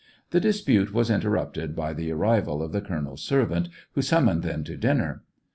[0.31, 4.75] The dispute was interrupted by the arrival of the colonel's servant, who summoned them to
[4.75, 5.21] dinner.